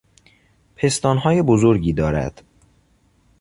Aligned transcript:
پستانهای 0.75 1.41
بزرگی 1.41 1.93
دارد 1.93 2.41